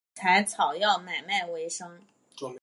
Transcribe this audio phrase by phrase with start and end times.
[0.15, 1.99] 以上山采草药买卖为生。